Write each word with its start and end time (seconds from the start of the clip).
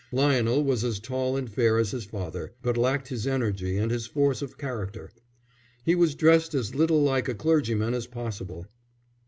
Lionel 0.11 0.63
was 0.63 0.83
as 0.83 0.99
tall 0.99 1.37
and 1.37 1.47
fair 1.47 1.77
as 1.77 1.91
his 1.91 2.05
father, 2.05 2.55
but 2.63 2.75
lacked 2.75 3.09
his 3.09 3.27
energy 3.27 3.77
and 3.77 3.91
his 3.91 4.07
force 4.07 4.41
of 4.41 4.57
character. 4.57 5.11
He 5.85 5.93
was 5.93 6.15
dressed 6.15 6.55
as 6.55 6.73
little 6.73 7.03
like 7.03 7.29
a 7.29 7.35
clergyman 7.35 7.93
as 7.93 8.07
possible. 8.07 8.65